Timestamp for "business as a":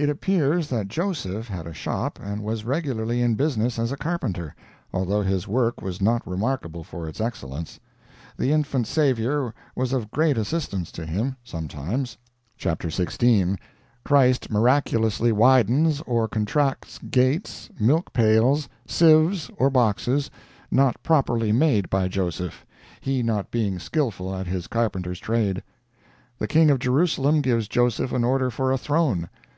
3.34-3.96